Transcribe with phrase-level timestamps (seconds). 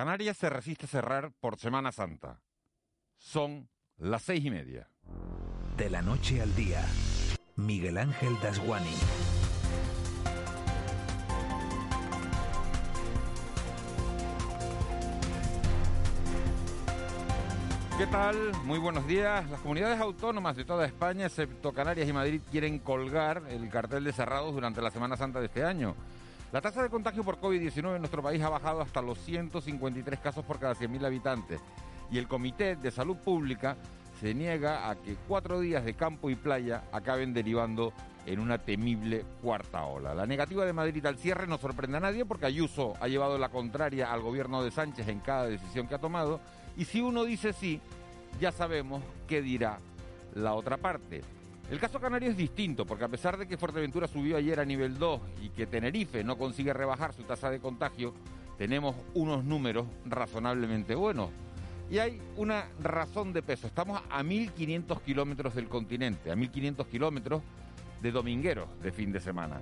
[0.00, 2.40] Canarias se resiste a cerrar por Semana Santa.
[3.18, 3.68] Son
[3.98, 4.88] las seis y media.
[5.76, 6.82] De la noche al día,
[7.56, 8.94] Miguel Ángel Dasguani.
[17.98, 18.52] ¿Qué tal?
[18.64, 19.50] Muy buenos días.
[19.50, 24.14] Las comunidades autónomas de toda España, excepto Canarias y Madrid, quieren colgar el cartel de
[24.14, 25.94] cerrados durante la Semana Santa de este año.
[26.52, 30.44] La tasa de contagio por COVID-19 en nuestro país ha bajado hasta los 153 casos
[30.44, 31.60] por cada 100.000 habitantes
[32.10, 33.76] y el Comité de Salud Pública
[34.20, 37.92] se niega a que cuatro días de campo y playa acaben derivando
[38.26, 40.12] en una temible cuarta ola.
[40.12, 43.50] La negativa de Madrid al cierre no sorprende a nadie porque Ayuso ha llevado la
[43.50, 46.40] contraria al gobierno de Sánchez en cada decisión que ha tomado
[46.76, 47.80] y si uno dice sí,
[48.40, 49.78] ya sabemos qué dirá
[50.34, 51.22] la otra parte.
[51.70, 54.98] El caso canario es distinto, porque a pesar de que Fuerteventura subió ayer a nivel
[54.98, 58.12] 2 y que Tenerife no consigue rebajar su tasa de contagio,
[58.58, 61.30] tenemos unos números razonablemente buenos.
[61.88, 63.68] Y hay una razón de peso.
[63.68, 67.42] Estamos a 1.500 kilómetros del continente, a 1.500 kilómetros
[68.02, 69.60] de domingueros de fin de semana.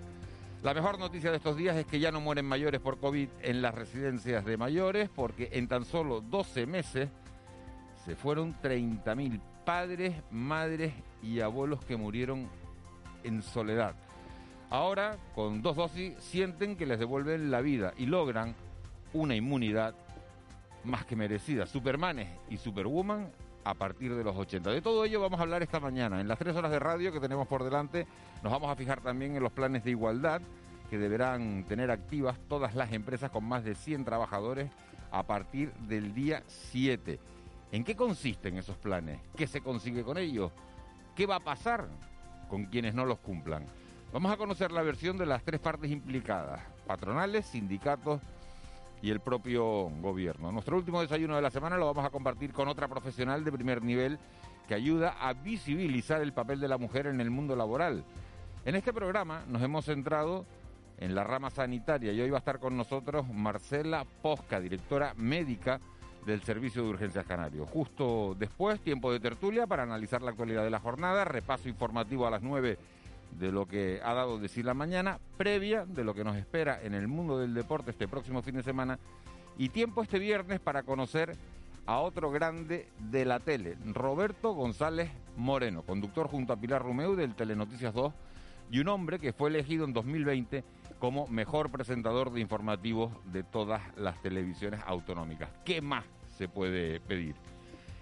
[0.62, 3.61] La mejor noticia de estos días es que ya no mueren mayores por COVID en
[3.61, 7.11] las residencias de mayores, porque en tan solo 12 meses
[8.06, 12.48] se fueron 30.000 padres, madres y abuelos que murieron
[13.22, 13.94] en soledad.
[14.70, 18.55] Ahora, con dos dosis, sienten que les devuelven la vida y logran
[19.12, 19.94] una inmunidad
[20.84, 21.66] más que merecida.
[21.66, 23.30] Supermanes y Superwoman
[23.62, 24.70] a partir de los 80.
[24.70, 26.19] De todo ello vamos a hablar esta mañana.
[26.19, 28.06] En las tres horas de radio que tenemos por delante
[28.42, 30.41] nos vamos a fijar también en los planes de igualdad
[30.89, 34.70] que deberán tener activas todas las empresas con más de 100 trabajadores
[35.11, 37.20] a partir del día 7.
[37.70, 39.20] ¿En qué consisten esos planes?
[39.36, 40.52] ¿Qué se consigue con ellos?
[41.14, 41.86] ¿Qué va a pasar
[42.48, 43.66] con quienes no los cumplan?
[44.11, 48.22] Vamos a conocer la versión de las tres partes implicadas, patronales, sindicatos
[49.02, 50.50] y el propio gobierno.
[50.50, 53.83] Nuestro último desayuno de la semana lo vamos a compartir con otra profesional de primer
[53.83, 54.19] nivel
[54.66, 58.02] que ayuda a visibilizar el papel de la mujer en el mundo laboral.
[58.64, 60.46] En este programa nos hemos centrado
[60.96, 65.80] en la rama sanitaria y hoy va a estar con nosotros Marcela Posca, directora médica
[66.28, 67.64] del Servicio de Urgencias Canario.
[67.64, 72.30] Justo después, tiempo de tertulia para analizar la actualidad de la jornada, repaso informativo a
[72.30, 72.78] las 9
[73.39, 76.92] de lo que ha dado decir la mañana, previa de lo que nos espera en
[76.92, 78.98] el mundo del deporte este próximo fin de semana
[79.56, 81.34] y tiempo este viernes para conocer
[81.86, 87.34] a otro grande de la tele, Roberto González Moreno, conductor junto a Pilar Rumeu del
[87.34, 88.12] Telenoticias 2
[88.70, 90.62] y un hombre que fue elegido en 2020
[90.98, 95.48] como mejor presentador de informativos de todas las televisiones autonómicas.
[95.64, 96.05] ¿Qué más
[96.38, 97.34] se puede pedir?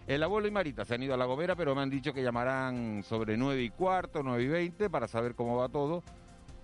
[0.07, 2.23] El abuelo y Marita se han ido a La Gomera, pero me han dicho que
[2.23, 6.05] llamarán sobre 9 y cuarto, 9 y 20 para saber cómo va todo.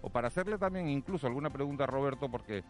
[0.03, 2.63] O para hacerle también incluso alguna pregunta a Roberto, porque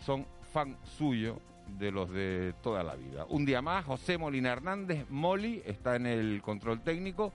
[0.00, 1.38] son fan suyo
[1.78, 3.26] de los de toda la vida.
[3.28, 7.32] Un día más, José Molina Hernández, Moli, está en el control técnico,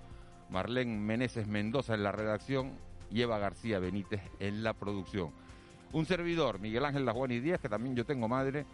[0.50, 2.74] Marlene Meneses Mendoza en la redacción
[3.12, 5.32] Eva García Benítez en la producción.
[5.92, 8.66] Un servidor, Miguel Ángel y Díaz, que también yo tengo madre,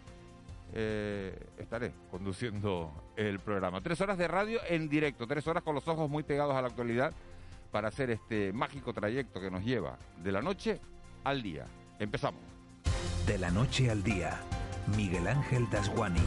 [0.72, 3.80] eh, estaré conduciendo el programa.
[3.80, 6.68] Tres horas de radio en directo, tres horas con los ojos muy pegados a la
[6.68, 7.12] actualidad
[7.70, 10.80] para hacer este mágico trayecto que nos lleva de la noche
[11.24, 11.66] al día.
[11.98, 12.40] Empezamos.
[13.26, 14.40] De la noche al día,
[14.96, 16.20] Miguel Ángel Dasguani.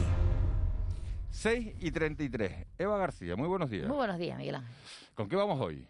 [1.30, 2.66] 6 y 33.
[2.78, 3.88] Eva García, muy buenos días.
[3.88, 4.74] Muy buenos días, Miguel Ángel.
[5.14, 5.86] ¿Con qué vamos hoy?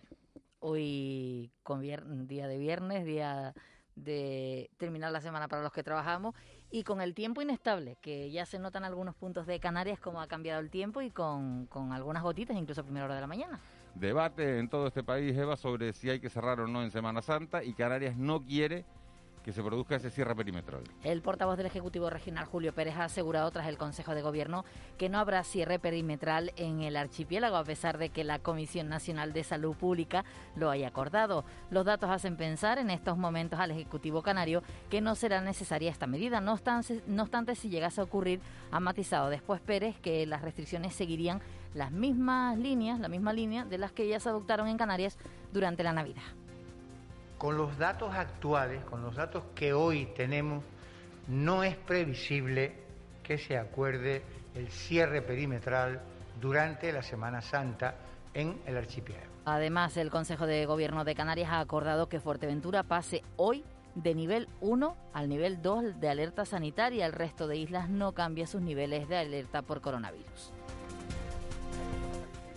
[0.61, 3.55] Hoy con día de viernes, día
[3.95, 6.35] de terminar la semana para los que trabajamos
[6.75, 10.27] y con el tiempo inestable, que ya se notan algunos puntos de Canarias como ha
[10.27, 13.61] cambiado el tiempo y con, con algunas gotitas incluso a primera hora de la mañana.
[13.95, 17.23] Debate en todo este país, Eva, sobre si hay que cerrar o no en Semana
[17.23, 18.85] Santa y Canarias no quiere
[19.45, 20.83] que se produzca ese cierre perimetral.
[21.03, 24.65] El portavoz del Ejecutivo Regional, Julio Pérez, ha asegurado tras el Consejo de Gobierno
[24.97, 29.35] que no habrá cierre perimetral en el archipiélago, a pesar de que la Comisión Nacional
[29.35, 30.25] de Salud Pública
[30.57, 31.45] lo haya acordado.
[31.71, 36.07] Los datos hacen pensar en estos momentos al Ejecutivo Canario que no será necesaria esta
[36.07, 36.41] medida.
[36.41, 38.41] No obstante, si llegase a ocurrir,
[38.71, 41.43] ha matizado después Pérez que las restricciones seguirían
[41.75, 45.19] las mismas líneas, la misma línea de las que ya se adoptaron en Canarias
[45.53, 46.23] durante la Navidad.
[47.45, 50.65] Con los datos actuales, con los datos que hoy tenemos,
[51.29, 52.73] no es previsible
[53.23, 54.23] que se acuerde
[54.55, 56.01] el cierre perimetral
[56.41, 57.97] durante la Semana Santa
[58.33, 59.29] en el archipiélago.
[59.45, 63.63] Además, el Consejo de Gobierno de Canarias ha acordado que Fuerteventura pase hoy
[63.95, 67.05] de nivel 1 al nivel 2 de alerta sanitaria.
[67.05, 70.51] El resto de islas no cambia sus niveles de alerta por coronavirus.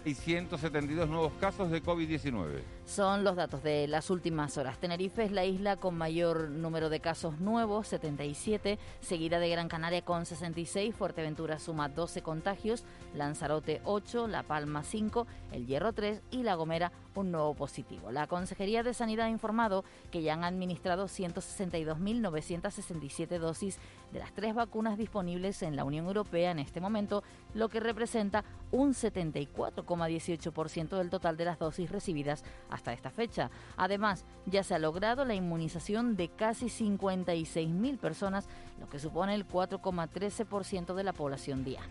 [0.06, 2.77] Y 172 nuevos casos de COVID-19.
[2.88, 4.78] Son los datos de las últimas horas.
[4.78, 10.06] Tenerife es la isla con mayor número de casos nuevos, 77, seguida de Gran Canaria
[10.06, 16.44] con 66, Fuerteventura suma 12 contagios, Lanzarote 8, La Palma 5, El Hierro 3 y
[16.44, 18.12] La Gomera un nuevo positivo.
[18.12, 23.80] La Consejería de Sanidad ha informado que ya han administrado 162.967 dosis
[24.12, 27.24] de las tres vacunas disponibles en la Unión Europea en este momento,
[27.54, 32.44] lo que representa un 74,18% del total de las dosis recibidas
[32.86, 33.50] esta fecha.
[33.76, 38.48] Además, ya se ha logrado la inmunización de casi 56.000 personas,
[38.80, 41.88] lo que supone el 4,13% de la población diana.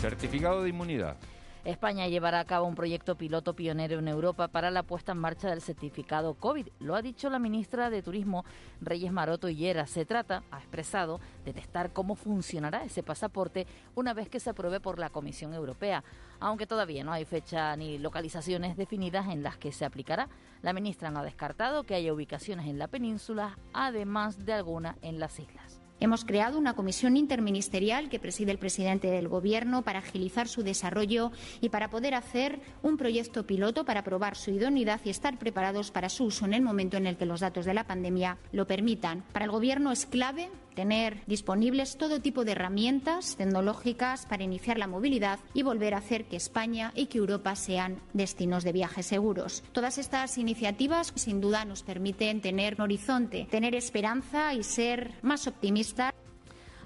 [0.00, 1.16] Certificado de inmunidad.
[1.64, 5.48] España llevará a cabo un proyecto piloto pionero en Europa para la puesta en marcha
[5.48, 6.66] del certificado COVID.
[6.80, 8.44] Lo ha dicho la ministra de Turismo,
[8.80, 9.86] Reyes Maroto Hillera.
[9.86, 14.80] Se trata, ha expresado, de testar cómo funcionará ese pasaporte una vez que se apruebe
[14.80, 16.02] por la Comisión Europea.
[16.40, 20.28] Aunque todavía no hay fecha ni localizaciones definidas en las que se aplicará,
[20.62, 25.20] la ministra no ha descartado que haya ubicaciones en la península, además de alguna en
[25.20, 25.81] las islas.
[26.02, 31.30] Hemos creado una comisión interministerial que preside el presidente del Gobierno para agilizar su desarrollo
[31.60, 36.08] y para poder hacer un proyecto piloto para probar su idoneidad y estar preparados para
[36.08, 39.22] su uso en el momento en el que los datos de la pandemia lo permitan.
[39.32, 44.86] Para el Gobierno es clave tener disponibles todo tipo de herramientas tecnológicas para iniciar la
[44.86, 49.62] movilidad y volver a hacer que España y que Europa sean destinos de viajes seguros.
[49.72, 55.46] Todas estas iniciativas sin duda nos permiten tener un horizonte, tener esperanza y ser más
[55.46, 56.12] optimistas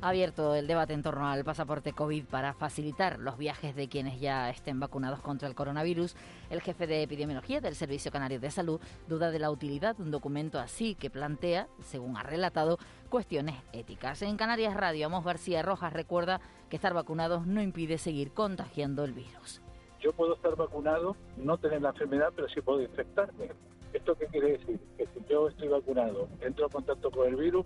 [0.01, 4.21] ha abierto el debate en torno al pasaporte COVID para facilitar los viajes de quienes
[4.21, 6.17] ya estén vacunados contra el coronavirus.
[6.51, 10.11] El jefe de epidemiología del Servicio Canario de Salud duda de la utilidad de un
[10.11, 12.79] documento así que plantea, según ha relatado,
[13.09, 14.23] cuestiones éticas.
[14.23, 19.13] En Canarias Radio, Amos García Rojas recuerda que estar vacunados no impide seguir contagiando el
[19.13, 19.63] virus.
[20.01, 23.51] Yo puedo estar vacunado, no tener la enfermedad, pero sí puedo infectarme.
[23.93, 24.79] ¿Esto qué quiere decir?
[24.99, 27.65] Que si yo estoy vacunado, entro en contacto con el virus,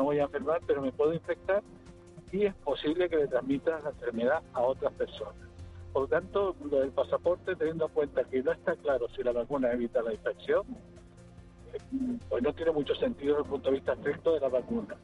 [0.00, 1.62] no voy a enfermar, pero me puedo infectar
[2.32, 5.34] y es posible que le transmita la enfermedad a otras personas.
[5.92, 9.32] Por lo tanto, lo del pasaporte, teniendo en cuenta que no está claro si la
[9.32, 10.64] vacuna evita la infección,
[11.74, 14.96] eh, pues no tiene mucho sentido desde el punto de vista estricto de la vacuna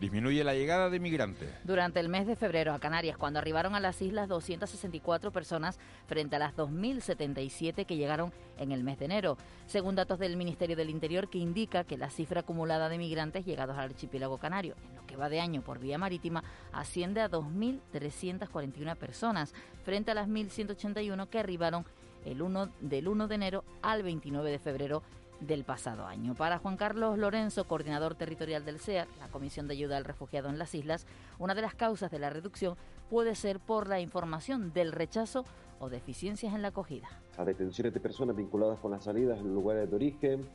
[0.00, 1.48] disminuye la llegada de migrantes.
[1.64, 6.36] Durante el mes de febrero a Canarias, cuando arribaron a las islas 264 personas frente
[6.36, 10.90] a las 2.077 que llegaron en el mes de enero, según datos del Ministerio del
[10.90, 15.06] Interior que indica que la cifra acumulada de migrantes llegados al archipiélago canario en lo
[15.06, 19.54] que va de año por vía marítima asciende a 2.341 personas
[19.84, 21.84] frente a las 1.181 que arribaron
[22.24, 25.02] el 1 del 1 de enero al 29 de febrero
[25.40, 26.34] del pasado año.
[26.34, 30.58] Para Juan Carlos Lorenzo, coordinador territorial del CEAR, la Comisión de Ayuda al Refugiado en
[30.58, 31.06] las Islas,
[31.38, 32.76] una de las causas de la reducción
[33.10, 35.44] puede ser por la información del rechazo
[35.78, 37.08] o deficiencias en la acogida.
[37.36, 40.48] A detenciones de personas vinculadas con las salidas en lugares de origen,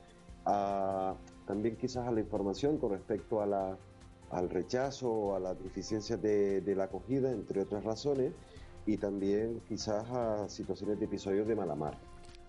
[0.44, 3.78] también quizás a la información con respecto a la,
[4.32, 8.34] al rechazo o a las deficiencias de, de la acogida, entre otras razones,
[8.86, 11.98] y también quizás a situaciones de episodios de mala mar.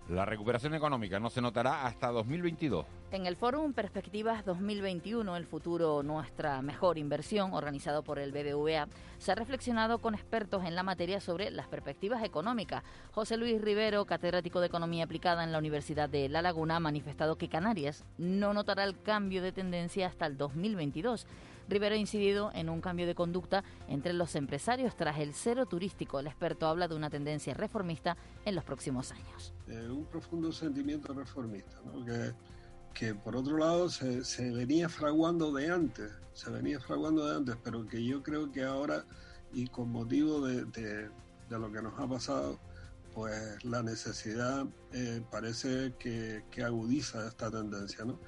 [0.09, 2.85] La recuperación económica no se notará hasta 2022.
[3.11, 9.31] En el Fórum Perspectivas 2021, el futuro nuestra mejor inversión, organizado por el BBVA, se
[9.31, 12.83] ha reflexionado con expertos en la materia sobre las perspectivas económicas.
[13.11, 17.37] José Luis Rivero, catedrático de Economía Aplicada en la Universidad de La Laguna, ha manifestado
[17.37, 21.27] que Canarias no notará el cambio de tendencia hasta el 2022.
[21.67, 26.19] Rivero ha incidido en un cambio de conducta entre los empresarios tras el cero turístico.
[26.19, 29.53] El experto habla de una tendencia reformista en los próximos años.
[29.67, 31.77] Eh, un profundo sentimiento reformista,
[32.93, 37.87] que, por otro lado se, venía fraguando de antes, se venía fraguando de antes, pero
[37.87, 39.03] que yo creo que ahora,
[39.51, 41.09] y con motivo de,
[41.49, 42.59] lo que nos ha pasado,
[43.15, 48.19] pues la necesidad eh, parece que agudiza esta tendencia, ¿no?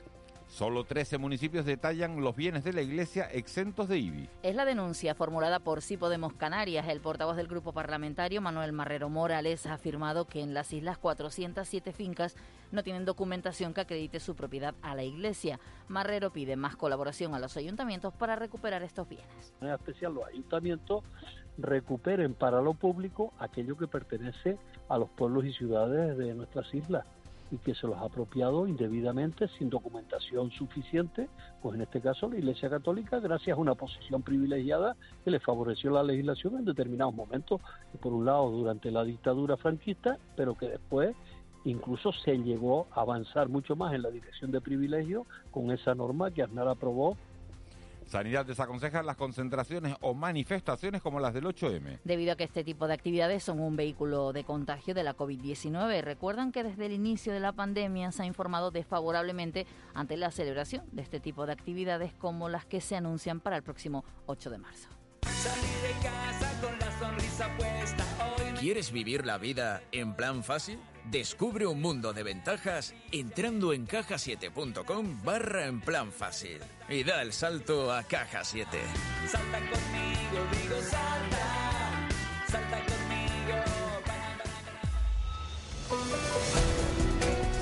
[0.55, 4.29] Solo 13 municipios detallan los bienes de la iglesia exentos de IBI.
[4.41, 6.87] Es la denuncia formulada por Sí Podemos Canarias.
[6.87, 11.91] El portavoz del grupo parlamentario, Manuel Marrero Morales, ha afirmado que en las islas 407
[11.91, 12.37] fincas
[12.71, 15.59] no tienen documentación que acredite su propiedad a la iglesia.
[15.89, 19.53] Marrero pide más colaboración a los ayuntamientos para recuperar estos bienes.
[19.59, 21.03] En especial los ayuntamientos
[21.57, 24.57] recuperen para lo público aquello que pertenece
[24.87, 27.05] a los pueblos y ciudades de nuestras islas
[27.51, 31.29] y que se los ha apropiado indebidamente sin documentación suficiente,
[31.61, 35.91] pues en este caso la Iglesia Católica, gracias a una posición privilegiada que le favoreció
[35.91, 37.61] la legislación en determinados momentos,
[38.01, 41.15] por un lado durante la dictadura franquista, pero que después
[41.65, 46.31] incluso se llegó a avanzar mucho más en la dirección de privilegio con esa norma
[46.31, 47.17] que Aznar aprobó
[48.07, 51.99] Sanidad desaconseja las concentraciones o manifestaciones como las del 8M.
[52.03, 56.01] Debido a que este tipo de actividades son un vehículo de contagio de la COVID-19,
[56.01, 60.83] recuerdan que desde el inicio de la pandemia se ha informado desfavorablemente ante la celebración
[60.91, 64.57] de este tipo de actividades como las que se anuncian para el próximo 8 de
[64.57, 64.89] marzo.
[68.59, 70.79] ¿Quieres vivir la vida en plan fácil?
[71.11, 76.59] Descubre un mundo de ventajas entrando en cajasiete.com barra en plan fácil
[76.89, 78.67] y da el salto a Caja 7.
[79.27, 82.09] Salta conmigo, digo salta,
[82.47, 83.05] salta conmigo.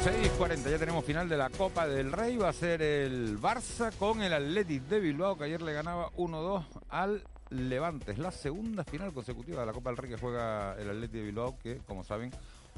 [0.04, 2.38] 6.40, ya tenemos final de la Copa del Rey.
[2.38, 6.66] Va a ser el Barça con el Athletic de Bilbao, que ayer le ganaba 1-2
[6.90, 8.12] al Levante.
[8.14, 11.24] Es la segunda final consecutiva de la Copa del Rey que juega el Athletic de
[11.24, 12.32] Bilbao, que, como saben,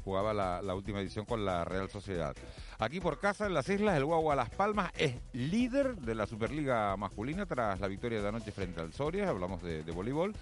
[0.06, 2.36] jugaba la, última edición con la Real Sociedad.
[2.78, 6.96] Aquí por casa, en las islas, el Guagua Las Palmas es líder de la Superliga
[6.96, 10.32] masculina tras la victoria de anoche frente al Soria, hablamos de, de voleibol.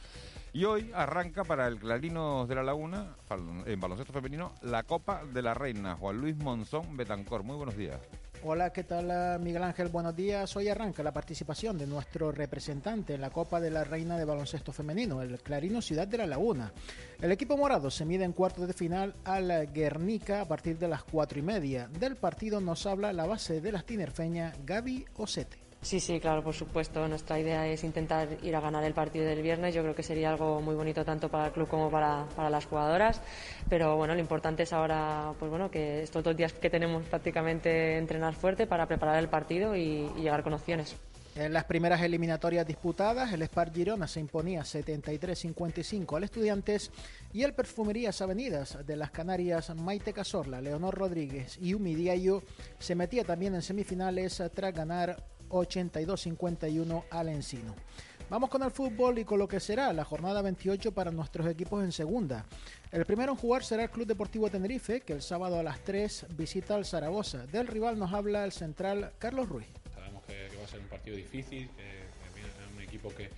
[0.52, 3.16] Y hoy arranca para el Clarinos de la Laguna,
[3.64, 5.96] en baloncesto femenino, la Copa de la Reina.
[5.96, 7.98] Juan Luis Monzón Betancor, muy buenos días.
[8.46, 9.88] Hola, ¿qué tal ah, Miguel Ángel?
[9.88, 10.54] Buenos días.
[10.54, 14.70] Hoy arranca la participación de nuestro representante en la Copa de la Reina de Baloncesto
[14.70, 16.70] Femenino, el Clarino Ciudad de la Laguna.
[17.22, 21.04] El equipo morado se mide en cuartos de final al Guernica a partir de las
[21.04, 21.88] cuatro y media.
[21.98, 25.63] Del partido nos habla la base de las tinerfeña Gaby Osete.
[25.84, 27.06] Sí, sí, claro, por supuesto.
[27.08, 29.74] Nuestra idea es intentar ir a ganar el partido del viernes.
[29.74, 33.20] Yo creo que sería algo muy bonito tanto para el club como para, las jugadoras.
[33.68, 37.98] Pero bueno, lo importante es ahora, pues bueno, que estos dos días que tenemos prácticamente
[37.98, 40.96] entrenar fuerte para preparar el partido y, llegar con opciones.
[41.36, 46.92] En las primeras eliminatorias disputadas, el Spar Girona se imponía 73-55 al Estudiantes
[47.32, 51.94] y el Perfumerías Avenidas de las Canarias Maite Casorla, Leonor Rodríguez y Umi
[52.78, 57.74] se metía también en semifinales tras ganar 82-51 al Encino.
[58.30, 61.84] Vamos con el fútbol y con lo que será la jornada 28 para nuestros equipos
[61.84, 62.46] en segunda.
[62.90, 66.26] El primero en jugar será el Club Deportivo Tenerife, que el sábado a las 3
[66.30, 67.46] visita al Zaragoza.
[67.46, 69.66] Del rival nos habla el central Carlos Ruiz.
[69.94, 73.28] Sabemos que, va a ser un partido difícil, que, es un equipo que,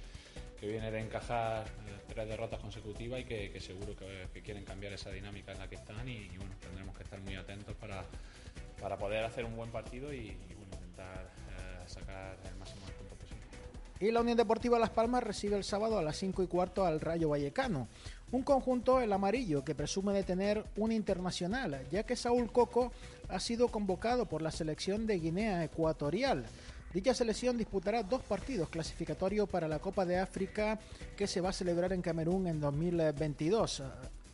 [0.62, 5.52] viene de encajar eh, tres derrotas consecutivas y que, seguro que, quieren cambiar esa dinámica
[5.52, 8.04] en la que están y, bueno, tendremos que estar muy atentos para,
[8.80, 11.30] para poder hacer un buen partido y, y bueno, intentar
[11.88, 13.46] sacar el máximo de puntos posible.
[14.00, 17.00] Y la Unión Deportiva Las Palmas recibe el sábado a las 5 y cuarto al
[17.00, 17.88] Rayo Vallecano.
[18.32, 22.92] Un conjunto, el amarillo, que presume de tener un internacional, ya que Saúl Coco
[23.28, 26.44] ha sido convocado por la selección de Guinea Ecuatorial.
[26.92, 30.78] Dicha selección disputará dos partidos clasificatorios para la Copa de África
[31.16, 33.82] que se va a celebrar en Camerún en 2022.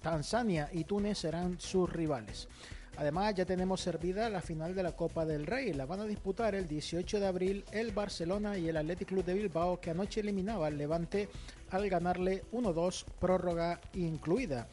[0.01, 2.49] Tanzania y Túnez serán sus rivales.
[2.97, 5.73] Además, ya tenemos servida la final de la Copa del Rey.
[5.73, 9.35] La van a disputar el 18 de abril el Barcelona y el Athletic Club de
[9.35, 11.29] Bilbao, que anoche eliminaba al Levante
[11.71, 14.69] al ganarle 1-2, prórroga incluida.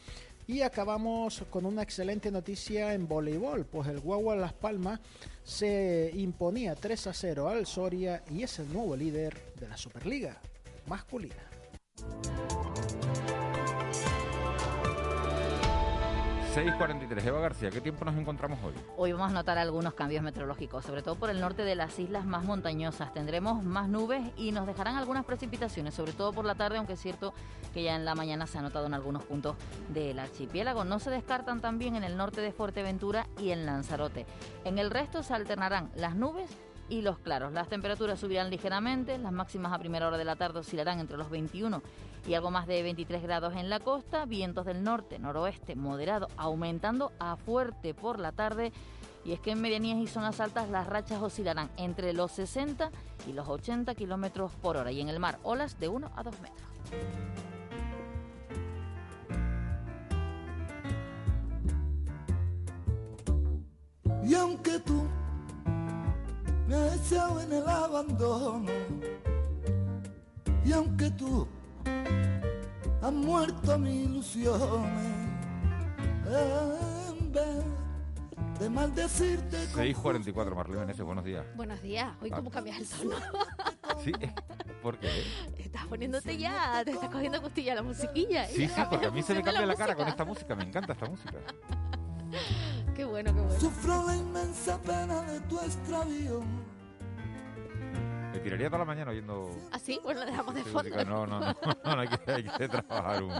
[0.46, 5.00] Y acabamos con una excelente noticia en voleibol, pues el Guagua Las Palmas
[5.44, 10.40] se imponía 3 a 0 al Soria y es el nuevo líder de la Superliga
[10.86, 11.50] masculina.
[16.54, 18.74] 6.43, Eva García, ¿qué tiempo nos encontramos hoy?
[18.96, 22.24] Hoy vamos a notar algunos cambios meteorológicos, sobre todo por el norte de las islas
[22.24, 23.14] más montañosas.
[23.14, 27.00] Tendremos más nubes y nos dejarán algunas precipitaciones, sobre todo por la tarde, aunque es
[27.00, 27.34] cierto
[27.72, 29.54] que ya en la mañana se ha notado en algunos puntos
[29.90, 30.82] del archipiélago.
[30.82, 34.26] No se descartan también en el norte de Fuerteventura y en Lanzarote.
[34.64, 36.50] En el resto se alternarán las nubes
[36.90, 37.52] y los claros.
[37.52, 41.30] Las temperaturas subirán ligeramente, las máximas a primera hora de la tarde oscilarán entre los
[41.30, 41.80] 21
[42.26, 47.12] y algo más de 23 grados en la costa, vientos del norte, noroeste, moderado, aumentando
[47.18, 48.72] a fuerte por la tarde.
[49.24, 52.90] Y es que en medianías y zonas altas las rachas oscilarán entre los 60
[53.26, 54.90] y los 80 kilómetros por hora.
[54.90, 56.68] Y en el mar, olas de 1 a 2 metros.
[64.26, 65.06] Y aunque tú
[66.70, 68.70] me has en el abandono,
[70.64, 71.48] y aunque tú
[73.02, 75.20] han muerto mis ilusiones.
[76.26, 77.64] En vez
[78.60, 79.66] de maldecirte.
[79.74, 81.44] 6.44, Marlene ese buenos días.
[81.56, 82.14] Buenos días.
[82.20, 83.16] Hoy, ¿cómo cambias el tono?
[84.04, 84.12] Sí,
[84.82, 85.10] ¿por qué?
[85.58, 88.46] Estás poniéndote ya, te estás cogiendo costilla la musiquilla.
[88.46, 90.92] Sí, sí, porque a mí se me cambia la, cara con esta música, me encanta
[90.92, 91.34] esta música.
[93.00, 93.60] qué bueno, qué bueno.
[93.60, 96.42] Sufro la inmensa pena de tu extravío
[98.32, 99.50] me tiraría toda la mañana oyendo.
[99.72, 99.98] ¿Ah, sí?
[100.02, 101.04] Bueno, lo dejamos de fondo.
[101.04, 101.54] No, no, no,
[101.84, 103.32] no, hay, que, hay que trabajar un.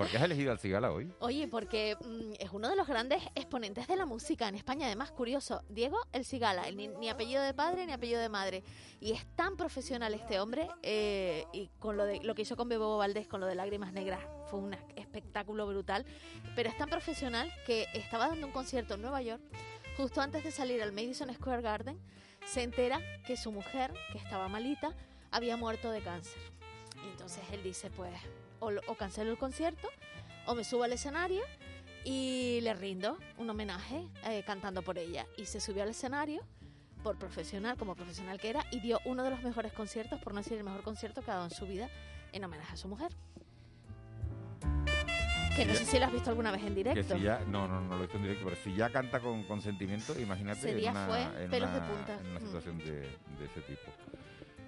[0.00, 1.12] ¿Por qué has elegido al Cigala hoy?
[1.18, 4.86] Oye, porque mm, es uno de los grandes exponentes de la música en España.
[4.86, 8.64] Además, curioso, Diego El Cigala, ni apellido de padre ni apellido de madre.
[8.98, 12.70] Y es tan profesional este hombre, eh, y con lo, de, lo que hizo con
[12.70, 16.06] Bebo Valdés, con lo de Lágrimas Negras, fue un espectáculo brutal.
[16.56, 19.42] Pero es tan profesional que estaba dando un concierto en Nueva York,
[19.98, 22.00] justo antes de salir al Madison Square Garden,
[22.46, 24.96] se entera que su mujer, que estaba malita,
[25.30, 26.40] había muerto de cáncer.
[27.04, 28.12] Y entonces él dice, pues,
[28.60, 29.88] o, o cancelo el concierto,
[30.46, 31.42] o me subo al escenario
[32.04, 35.26] y le rindo un homenaje eh, cantando por ella.
[35.36, 36.42] Y se subió al escenario,
[37.02, 40.40] por profesional, como profesional que era, y dio uno de los mejores conciertos, por no
[40.40, 41.88] decir el mejor concierto que ha dado en su vida,
[42.32, 43.10] en homenaje a su mujer.
[45.56, 47.16] Que no sé si lo has visto alguna vez en Que directo.
[47.16, 49.42] si ya, no, no, no lo he visto en directo, pero si ya canta con,
[49.44, 52.14] con sentimiento, imagínate en una, en pelos de una- punta.
[52.20, 52.42] en una Mm.
[52.46, 53.90] situación de, de ese tipo.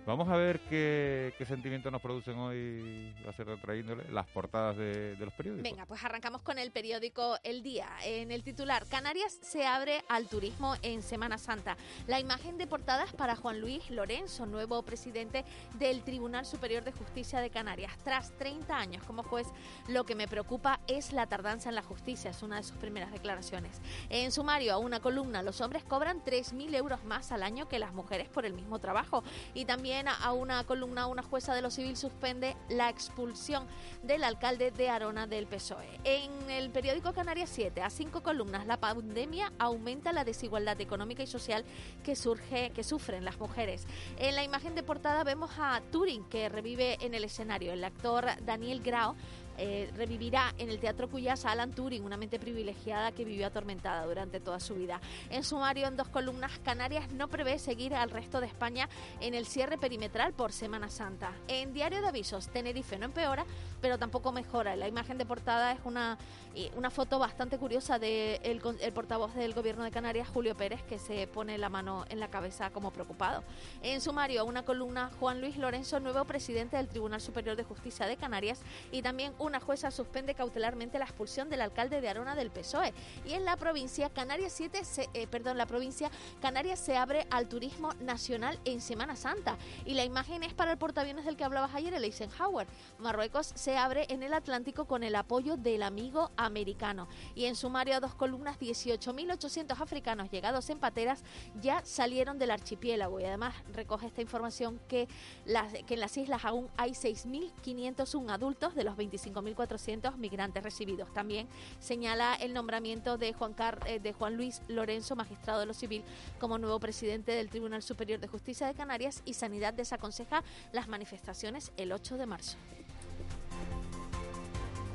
[0.05, 5.33] Vamos a ver qué, qué sentimientos nos producen hoy, va a las portadas de, los
[5.33, 5.63] periódicos.
[5.63, 7.89] Venga, pues arrancamos con el periódico El Día.
[8.05, 11.77] En el titular, Canarias se abre al turismo en Semana Santa.
[12.09, 15.45] La imagen de portada es para Juan Luis Lorenzo, nuevo presidente
[15.79, 17.93] del Tribunal Superior de Justicia de Canarias.
[18.03, 19.47] Tras 30 años como juez,
[19.87, 23.13] lo que me preocupa es la tardanza en la justicia, es una de sus primeras
[23.13, 23.81] declaraciones.
[24.11, 27.95] En sumario, a una columna, los hombres cobran 3.000 euros más al año que las
[27.95, 29.23] mujeres por el mismo trabajo.
[29.55, 29.65] Y
[30.01, 33.67] a una columna, una jueza de lo civil suspende la expulsión
[34.03, 36.01] del alcalde de Arona del PSOE.
[36.05, 41.27] En el periódico Canarias 7, a cinco columnas, la pandemia aumenta la desigualdad económica y
[41.27, 41.65] social
[42.03, 43.87] que surge, que sufren las mujeres.
[44.17, 47.73] En la imagen de portada vemos a Turing que revive en el escenario.
[47.73, 49.15] El actor Daniel Grau
[49.59, 54.05] eh, revivirá en el Teatro Cuyas a Alan Turing, una mente privilegiada que vivió atormentada
[54.07, 55.01] durante toda su vida.
[55.31, 58.89] En sumario, en dos columnas, Canarias no prevé seguir al resto de España
[59.21, 61.33] en el cierre perimetral por Semana Santa.
[61.49, 63.45] En Diario de Avisos, Tenerife no empeora,
[63.83, 64.77] pero tampoco mejora.
[64.77, 66.17] La imagen de portada es una,
[66.55, 70.83] eh, una foto bastante curiosa del de el, portavoz del Gobierno de Canarias, Julio Pérez,
[70.85, 73.43] que se pone la mano en la cabeza como preocupado.
[73.83, 78.17] En sumario, una columna, Juan Luis Lorenzo, nuevo presidente del Tribunal Superior de Justicia de
[78.17, 78.61] Canarias,
[78.93, 82.95] y también una jueza suspende cautelarmente la expulsión del alcalde de Arona del PSOE.
[83.27, 86.11] Y en la provincia, Canarias 7, se- eh, perdón, la provincia
[86.41, 89.57] Canarias se abre al turismo nacional en Semana Santa.
[89.85, 92.69] Y la imagen es para el portaaviones del que hablabas ayer, el Eisenhower.
[92.99, 97.09] Marruecos se abre en el Atlántico con el apoyo del amigo americano.
[97.35, 101.23] Y en sumario a dos columnas, 18.800 africanos llegados en pateras
[101.61, 103.21] ya salieron del archipiélago.
[103.21, 105.09] Y además recoge esta información que,
[105.47, 111.13] en las islas aún hay 6.501 adultos de los 25.400 migrantes recibidos.
[111.13, 115.75] También señala el nombramiento de Juan, Car- eh, de Juan Luis Lorenzo, magistrado de lo
[115.75, 116.03] civil,
[116.41, 121.73] como nuevo presidente del Tribunal Superior de Justicia de Canarias y Sanidad desaconseja las manifestaciones
[121.77, 122.57] el 8 de marzo.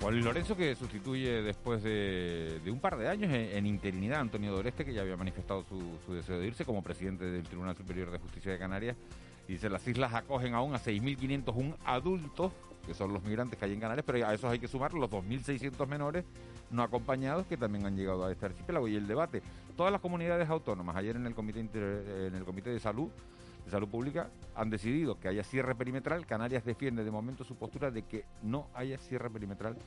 [0.01, 4.85] Juan Lorenzo que sustituye después de, un par de años en, en interinidad Antonio Doreste,
[4.85, 8.51] que ya había manifestado su, deseo de irse como presidente del Tribunal Superior de Justicia
[8.51, 8.95] de Canarias.
[9.47, 12.51] Dice, las islas acogen aún a 6.501 adultos,
[12.85, 15.09] que son los migrantes que hay en Canarias, pero a esos hay que sumar los
[15.09, 16.25] 2.600 menores
[16.69, 18.87] no acompañados que también han llegado a este archipiélago.
[18.87, 19.41] Y el debate,
[19.75, 23.09] todas las comunidades autónomas, ayer en el Comité, Inter- en el comité de Salud,
[23.67, 26.25] de Salud Pública han decidido que haya cierre perimetral.
[26.25, 29.77] Canarias defiende de momento su postura de que no haya cierre perimetral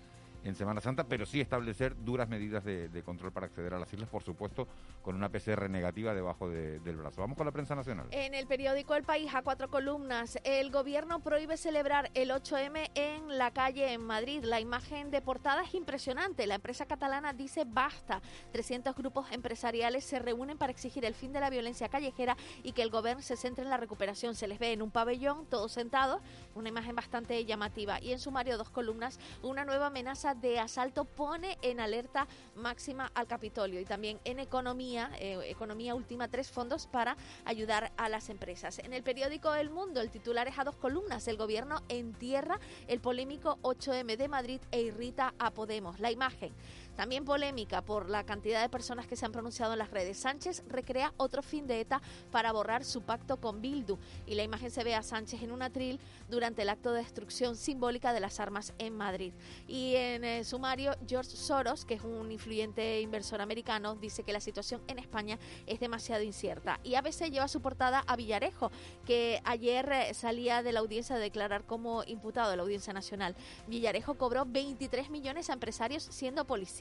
[0.45, 4.09] en Semana Santa, pero sí establecer duras medidas de, control para acceder a las islas,
[4.09, 4.69] por supuesto,
[5.03, 7.21] con una PCR negativa debajo de- del brazo.
[7.21, 8.07] Vamos con la prensa nacional.
[8.11, 13.39] En el periódico El País, a cuatro columnas, el gobierno prohíbe celebrar el 8M en
[13.39, 14.45] la calle en Madrid.
[14.45, 16.47] La imagen de portada es impresionante.
[16.47, 18.21] La empresa catalana dice basta.
[18.53, 22.83] 300 grupos empresariales se reúnen para exigir el fin de la violencia callejera y que
[22.83, 24.35] el gobierno se centre en la recuperación.
[24.35, 26.21] Se les ve en un pabellón, todos sentados,
[26.55, 28.01] una imagen bastante llamativa.
[28.03, 33.27] Y en sumario, dos columnas, una nueva amenaza de asalto pone en alerta máxima al
[33.27, 33.81] Capitolio.
[33.81, 38.79] Y también en economía, eh, economía última, tres fondos para ayudar a las empresas.
[38.79, 41.27] En el periódico El Mundo, el titular es a dos columnas.
[41.29, 46.01] El gobierno entierra el polémico 8M de Madrid e irrita a Podemos.
[46.01, 46.53] La imagen.
[46.97, 50.19] También polémica por la cantidad de personas que se han pronunciado en las redes.
[50.19, 53.99] Sánchez recrea otro fin de ETA para borrar su pacto con Bildu.
[54.27, 55.99] Y la imagen se ve a Sánchez en un atril
[56.29, 59.33] durante el acto de destrucción simbólica de las armas en Madrid.
[59.67, 64.41] Y en eh, sumario, George Soros, que es un influyente inversor americano, dice que la
[64.41, 66.81] situación en España es demasiado incierta.
[66.85, 68.71] Y ABC lleva su portada a Villarejo,
[69.07, 73.37] que ayer eh, salía de la audiencia de declarar como imputado de la Audiencia Nacional.
[73.67, 76.80] Villarejo cobró 23 millones a empresarios siendo policía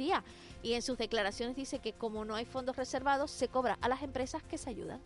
[0.63, 4.01] y en sus declaraciones dice que como no hay fondos reservados, se cobra a las
[4.01, 4.99] empresas que se ayudan.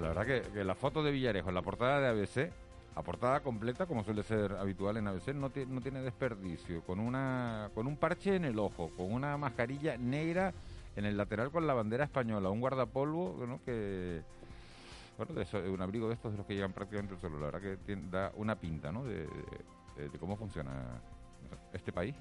[0.00, 2.52] La verdad que, que la foto de Villarejo en la portada de ABC
[2.94, 7.70] a portada completa, como suele ser habitual en ABC, no, no tiene desperdicio, con, una,
[7.74, 10.52] con un parche en el ojo, con una mascarilla negra
[10.94, 13.60] en el lateral con la bandera española, un guardapolvo ¿no?
[13.64, 14.20] que...
[15.16, 18.32] Bueno, de un abrigo de estos de los que llegan prácticamente el verdad que da
[18.36, 19.04] una pinta ¿no?
[19.04, 19.28] de
[20.18, 21.00] cómo funciona
[21.72, 22.14] este país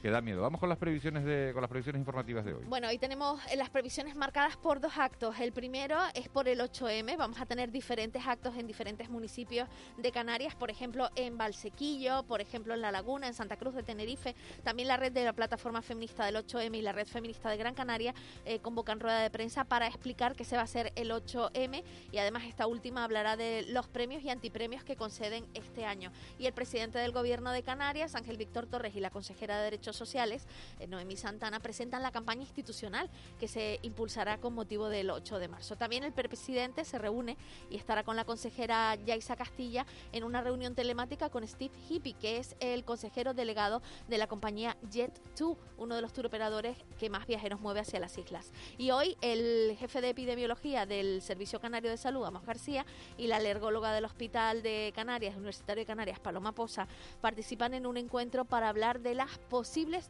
[0.00, 0.42] que da miedo.
[0.42, 2.64] Vamos con las previsiones de, con las previsiones informativas de hoy.
[2.66, 5.38] Bueno, hoy tenemos eh, las previsiones marcadas por dos actos.
[5.40, 7.16] El primero es por el 8M.
[7.16, 12.40] Vamos a tener diferentes actos en diferentes municipios de Canarias, por ejemplo, en Valsequillo, por
[12.40, 14.34] ejemplo, en La Laguna, en Santa Cruz de Tenerife.
[14.62, 17.74] También la red de la plataforma feminista del 8M y la red feminista de Gran
[17.74, 21.82] Canaria eh, convocan rueda de prensa para explicar qué se va a hacer el 8M
[22.12, 26.12] y además esta última hablará de los premios y antipremios que conceden este año.
[26.38, 29.87] Y el presidente del gobierno de Canarias, Ángel Víctor Torres, y la consejera de Derechos
[29.96, 30.46] Sociales,
[30.80, 35.48] eh, Noemí Santana, presentan la campaña institucional que se impulsará con motivo del 8 de
[35.48, 35.76] marzo.
[35.76, 37.36] También el presidente se reúne
[37.70, 42.38] y estará con la consejera Yaisa Castilla en una reunión telemática con Steve Hippie, que
[42.38, 47.60] es el consejero delegado de la compañía Jet2, uno de los turoperadores que más viajeros
[47.60, 48.52] mueve hacia las islas.
[48.76, 52.84] Y hoy el jefe de epidemiología del Servicio Canario de Salud, Amos García,
[53.16, 56.88] y la alergóloga del Hospital de Canarias, Universitario de Canarias, Paloma Poza,
[57.20, 59.38] participan en un encuentro para hablar de las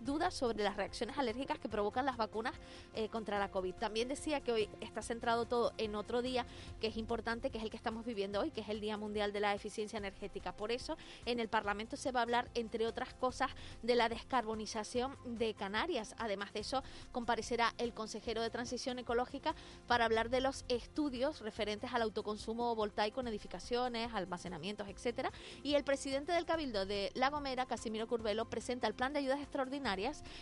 [0.01, 2.55] dudas sobre las reacciones alérgicas que provocan las vacunas
[2.95, 3.75] eh, contra la COVID.
[3.75, 6.47] También decía que hoy está centrado todo en otro día
[6.81, 9.33] que es importante, que es el que estamos viviendo hoy, que es el Día Mundial
[9.33, 10.53] de la Eficiencia Energética.
[10.53, 13.51] Por eso, en el Parlamento se va a hablar, entre otras cosas,
[13.83, 16.15] de la descarbonización de Canarias.
[16.19, 19.55] Además de eso, comparecerá el consejero de Transición Ecológica
[19.87, 25.31] para hablar de los estudios referentes al autoconsumo voltaico en edificaciones, almacenamientos, etcétera.
[25.63, 29.41] Y el presidente del Cabildo de La Gomera, Casimiro Curvelo, presenta el plan de ayudas
[29.41, 29.58] extraordinarias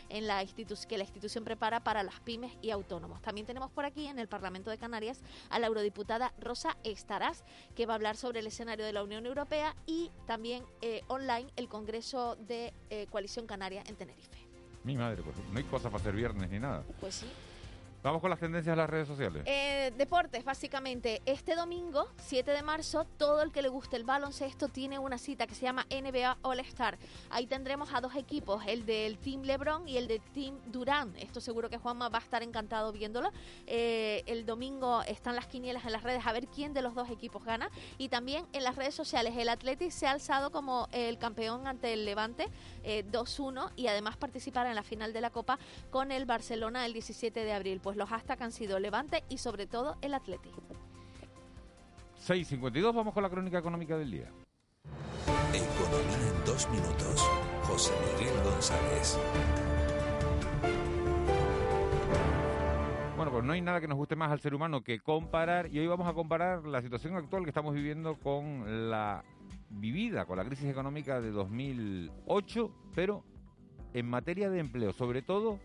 [0.09, 0.45] en la
[0.89, 3.21] que la institución prepara para las pymes y autónomos.
[3.23, 7.87] También tenemos por aquí en el Parlamento de Canarias a la eurodiputada Rosa Estarás, que
[7.87, 11.69] va a hablar sobre el escenario de la Unión Europea y también eh, online el
[11.69, 14.39] Congreso de eh, Coalición Canaria en Tenerife.
[14.85, 16.85] Mi madre, pues no hay cosa para hacer viernes ni nada.
[17.01, 17.27] Pues sí.
[18.07, 19.43] Vamos con las tendencias de las redes sociales.
[19.47, 21.23] Eh, deportes, básicamente.
[21.27, 25.49] Este domingo, 7 de marzo, todo el que le guste el baloncesto tiene una cita
[25.49, 26.99] que se llama NBA All Star.
[27.31, 31.17] Ahí tendremos a dos equipos, el del Team LeBron y el del Team Durán.
[31.19, 33.33] Esto seguro que Juanma va a estar encantado viéndolo.
[33.67, 37.11] Eh, el domingo están las quinielas en las redes a ver quién de los dos
[37.11, 37.73] equipos gana.
[37.99, 41.93] Y también en las redes sociales, el Athletic se ha alzado como el campeón ante
[41.93, 42.47] el Levante
[42.85, 45.59] 2-1 eh, y además participará en la final de la Copa
[45.91, 47.81] con el Barcelona el 17 de abril.
[47.83, 50.63] Pues los hashtags han sido Levante y sobre todo el Atlético.
[52.27, 54.31] 6.52, vamos con la crónica económica del día.
[55.53, 57.29] Economía en dos minutos.
[57.65, 59.19] José Miguel González.
[63.17, 65.79] Bueno, pues no hay nada que nos guste más al ser humano que comparar y
[65.79, 69.25] hoy vamos a comparar la situación actual que estamos viviendo con la
[69.71, 73.25] vivida, con la crisis económica de 2008, pero
[73.95, 75.59] en materia de empleo, sobre todo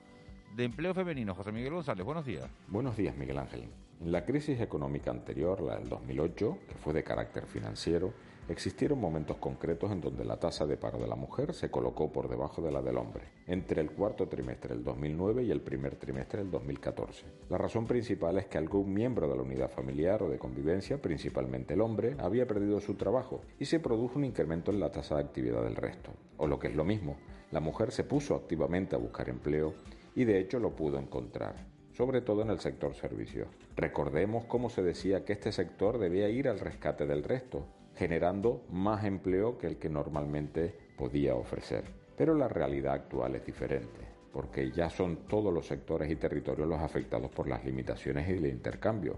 [0.56, 1.34] de Empleo Femenino.
[1.34, 2.50] José Miguel González, buenos días.
[2.68, 3.64] Buenos días, Miguel Ángel.
[4.02, 8.14] En la crisis económica anterior, la del 2008, que fue de carácter financiero,
[8.50, 12.28] existieron momentos concretos en donde la tasa de paro de la mujer se colocó por
[12.28, 16.40] debajo de la del hombre, entre el cuarto trimestre del 2009 y el primer trimestre
[16.40, 17.26] del 2014.
[17.50, 21.76] La razón principal es que algún miembro de la unidad familiar o de convivencia, principalmente
[21.76, 25.22] el hombre, había perdido su trabajo y se produjo un incremento en la tasa de
[25.22, 26.12] actividad del resto.
[26.38, 27.18] O lo que es lo mismo,
[27.52, 29.76] la mujer se puso activamente a buscar empleo
[30.16, 33.48] y de hecho lo pudo encontrar, sobre todo en el sector servicios.
[33.76, 39.06] Recordemos cómo se decía que este sector debía ir al rescate del resto, generando más
[39.06, 41.84] empleo que el que normalmente podía ofrecer.
[42.18, 46.80] Pero la realidad actual es diferente, porque ya son todos los sectores y territorios los
[46.80, 49.18] afectados por las limitaciones y el intercambio,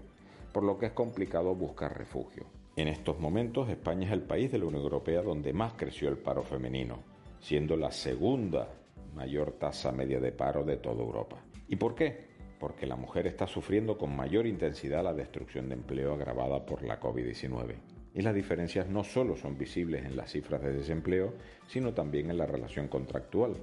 [0.52, 2.44] por lo que es complicado buscar refugio.
[2.76, 6.18] En estos momentos España es el país de la Unión Europea donde más creció el
[6.18, 6.98] paro femenino,
[7.38, 8.68] siendo la segunda
[9.14, 11.36] mayor tasa media de paro de toda Europa.
[11.68, 12.26] ¿Y por qué?
[12.58, 17.00] Porque la mujer está sufriendo con mayor intensidad la destrucción de empleo agravada por la
[17.00, 17.74] COVID-19.
[18.14, 21.34] Y las diferencias no solo son visibles en las cifras de desempleo,
[21.66, 23.56] sino también en la relación contractual,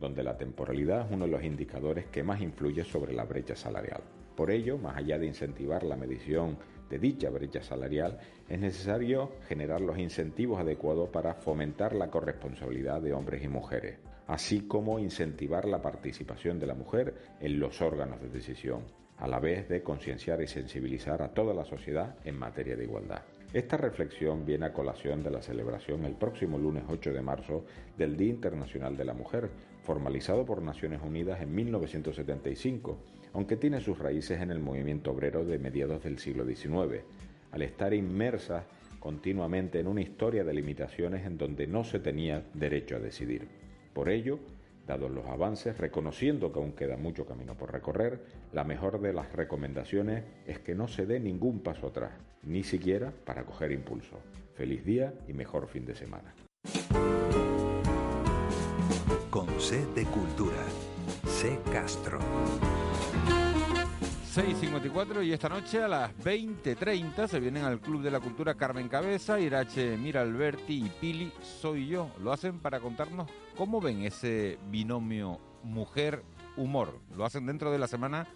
[0.00, 4.02] donde la temporalidad es uno de los indicadores que más influye sobre la brecha salarial.
[4.34, 6.56] Por ello, más allá de incentivar la medición
[6.88, 8.18] de dicha brecha salarial,
[8.48, 14.60] es necesario generar los incentivos adecuados para fomentar la corresponsabilidad de hombres y mujeres, así
[14.68, 18.84] como incentivar la participación de la mujer en los órganos de decisión,
[19.16, 23.22] a la vez de concienciar y sensibilizar a toda la sociedad en materia de igualdad.
[23.52, 27.64] Esta reflexión viene a colación de la celebración el próximo lunes 8 de marzo
[27.96, 29.48] del Día Internacional de la Mujer,
[29.82, 32.98] formalizado por Naciones Unidas en 1975,
[33.32, 37.02] aunque tiene sus raíces en el movimiento obrero de mediados del siglo XIX.
[37.50, 38.66] Al estar inmersas
[39.00, 43.57] continuamente en una historia de limitaciones en donde no se tenía derecho a decidir.
[43.98, 44.38] Por ello,
[44.86, 48.20] dados los avances, reconociendo que aún queda mucho camino por recorrer,
[48.52, 52.12] la mejor de las recomendaciones es que no se dé ningún paso atrás,
[52.44, 54.20] ni siquiera para coger impulso.
[54.54, 56.32] Feliz día y mejor fin de semana.
[59.30, 60.62] Con C de Cultura.
[61.26, 62.20] C Castro.
[64.38, 68.88] 6.54 y esta noche a las 20.30 se vienen al Club de la Cultura Carmen
[68.88, 72.12] Cabeza, Irache Mira Alberti y Pili Soy Yo.
[72.22, 77.00] Lo hacen para contarnos cómo ven ese binomio mujer-humor.
[77.16, 78.28] Lo hacen dentro de la semana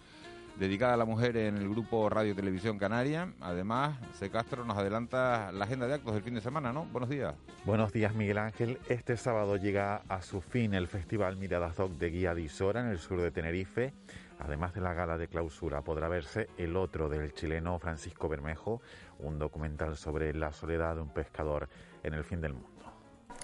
[0.57, 3.33] dedicada a la mujer en el grupo Radio Televisión Canaria.
[3.41, 4.29] Además, C.
[4.29, 6.85] Castro nos adelanta la agenda de actos del fin de semana, ¿no?
[6.85, 7.35] Buenos días.
[7.65, 8.79] Buenos días, Miguel Ángel.
[8.87, 12.87] Este sábado llega a su fin el Festival Miradas Doc de Guía de Isora en
[12.87, 13.93] el sur de Tenerife.
[14.39, 18.81] Además de la gala de clausura, podrá verse el otro del chileno Francisco Bermejo,
[19.19, 21.69] un documental sobre la soledad de un pescador
[22.03, 22.72] en el fin del mundo.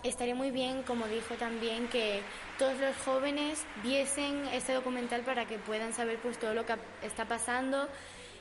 [0.03, 2.21] Estaría muy bien, como dijo también, que
[2.57, 7.25] todos los jóvenes viesen este documental para que puedan saber pues todo lo que está
[7.25, 7.87] pasando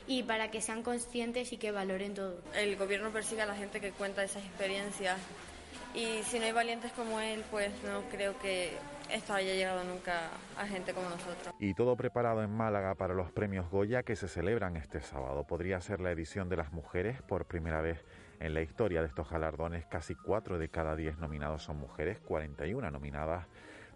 [0.07, 2.41] y para que sean conscientes y que valoren todo.
[2.55, 5.17] El gobierno persigue a la gente que cuenta esas experiencias
[5.93, 8.71] y si no hay valientes como él, pues no creo que
[9.11, 11.53] esto haya llegado nunca a gente como nosotros.
[11.59, 15.45] Y todo preparado en Málaga para los premios Goya que se celebran este sábado.
[15.45, 18.05] Podría ser la edición de las mujeres por primera vez
[18.39, 19.85] en la historia de estos galardones.
[19.85, 23.47] Casi 4 de cada 10 nominados son mujeres, 41 nominadas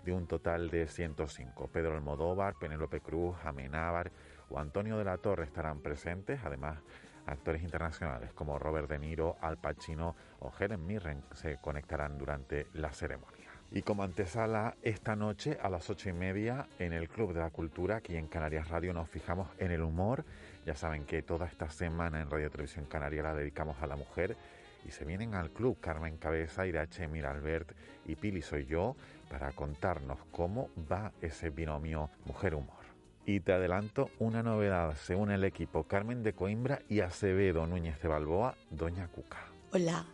[0.03, 1.67] de un total de 105.
[1.67, 4.11] Pedro Almodóvar, Penélope Cruz, Amenábar
[4.49, 6.41] o Antonio de la Torre estarán presentes.
[6.43, 6.79] Además,
[7.25, 12.91] actores internacionales como Robert De Niro, Al Pacino o Helen Mirren se conectarán durante la
[12.91, 13.49] ceremonia.
[13.71, 17.49] Y como antesala, esta noche a las ocho y media en el Club de la
[17.49, 20.25] Cultura, aquí en Canarias Radio, nos fijamos en el humor.
[20.65, 24.37] Ya saben que toda esta semana en Radio Televisión Canaria la dedicamos a la mujer
[24.85, 27.71] y se vienen al club Carmen Cabeza, Irache Miralbert
[28.05, 28.95] y Pili Soy Yo
[29.29, 32.83] para contarnos cómo va ese binomio mujer-humor.
[33.25, 38.01] Y te adelanto una novedad, se une el equipo Carmen de Coimbra y Acevedo Núñez
[38.01, 39.47] de Balboa, Doña Cuca.
[39.71, 40.05] Hola,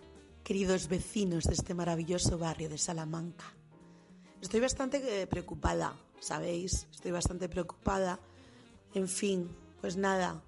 [0.44, 3.46] queridos vecinos de este maravilloso barrio de Salamanca.
[4.42, 6.88] Estoy bastante eh, preocupada, ¿sabéis?
[6.92, 8.20] Estoy bastante preocupada.
[8.94, 9.50] En fin,
[9.82, 10.42] pues nada,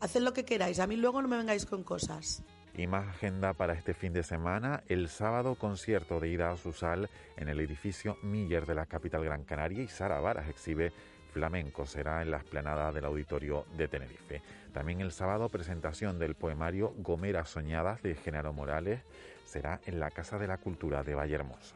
[0.00, 2.42] haced lo que queráis, a mí luego no me vengáis con cosas.
[2.74, 7.48] Y más agenda para este fin de semana, el sábado concierto de Ida Susal en
[7.48, 10.92] el edificio Miller de la capital Gran Canaria y Sara Varas exhibe
[11.32, 14.42] flamenco, será en la esplanada del auditorio de Tenerife.
[14.72, 19.00] También el sábado presentación del poemario Gomeras Soñadas de Genaro Morales
[19.44, 21.74] será en la Casa de la Cultura de Vallehermoso.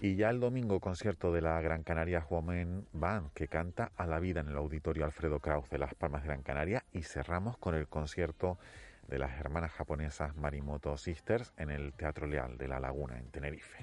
[0.00, 4.18] Y ya el domingo concierto de la Gran Canaria Women Band que canta a la
[4.18, 6.84] vida en el auditorio Alfredo Kraus de Las Palmas de Gran Canaria.
[6.92, 8.58] Y cerramos con el concierto
[9.06, 13.76] de las hermanas japonesas Marimoto Sisters en el Teatro Leal de La Laguna, en Tenerife.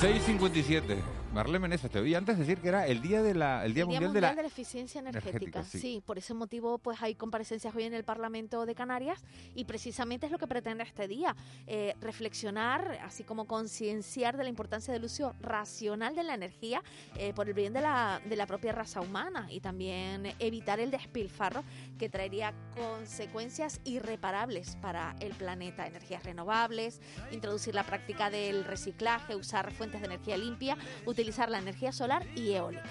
[0.00, 1.25] ...6.57...
[1.36, 4.10] Marlene Menezes, te oí antes decir que era el día de la el día, mundial,
[4.10, 5.62] de la, eficiencia energética.
[5.64, 6.02] sí.
[6.04, 9.22] por ese motivo pues hay comparecencias hoy en el Parlamento de Canarias
[9.54, 14.48] y precisamente es lo que pretende este día, eh, reflexionar, así como concienciar de la
[14.48, 16.82] importancia del uso racional de la energía
[17.18, 20.90] eh, por el bien de la, de la propia raza humana y también evitar el
[20.90, 21.64] despilfarro
[21.98, 29.70] que traería consecuencias irreparables para el planeta, energías renovables, introducir la práctica del reciclaje, usar
[29.74, 32.84] fuentes de energía limpia, utilizar utilizar la energía solar y eólica.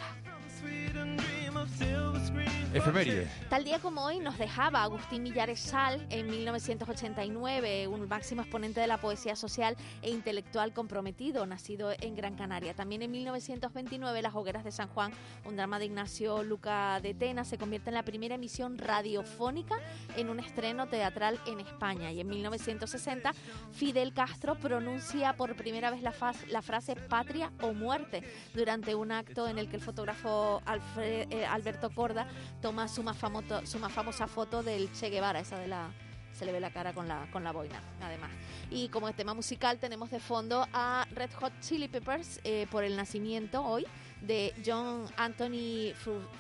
[2.76, 3.30] Efeméride.
[3.50, 8.88] Tal día como hoy nos dejaba Agustín Millares Sal en 1989, un máximo exponente de
[8.88, 12.74] la poesía social e intelectual comprometido, nacido en Gran Canaria.
[12.74, 15.14] También en 1929, Las Hogueras de San Juan,
[15.46, 19.76] un drama de Ignacio Luca de Tena, se convierte en la primera emisión radiofónica
[20.18, 22.12] en un estreno teatral en España.
[22.12, 23.34] Y en 1960,
[23.72, 28.22] Fidel Castro pronuncia por primera vez la, frase patria o muerte
[28.54, 30.62] durante un acto en el que el fotógrafo
[30.98, 32.28] eh, Alberto Corda
[32.62, 35.92] toma su más, famoso, su más famosa foto del Che Guevara, esa de la
[36.36, 38.30] se le ve la cara con la, con la boina, además.
[38.70, 42.96] Y como tema musical tenemos de fondo a Red Hot Chili Peppers eh, por el
[42.96, 43.86] nacimiento hoy
[44.22, 45.94] de John Anthony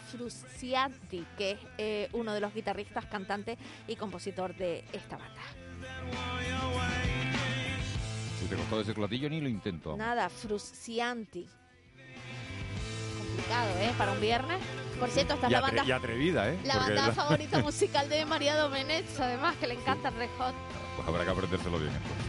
[0.07, 5.41] Frusciante, que es eh, uno de los guitarristas, cantante y compositor de esta banda.
[8.39, 9.95] Si te costó ese platillo ni lo intento.
[9.95, 11.45] Nada, Frusciante.
[13.17, 13.93] complicado, ¿eh?
[13.97, 14.61] Para un viernes.
[14.99, 16.57] Por cierto, esta es la banda, y atrevida, ¿eh?
[16.63, 20.55] la banda la- favorita musical de María Domenech, además, que le encanta el Red Hot.
[20.95, 22.24] Pues habrá que aprendérselo bien entonces.